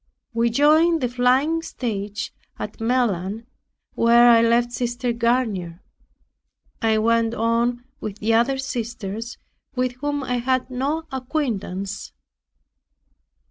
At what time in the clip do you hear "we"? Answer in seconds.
0.33-0.49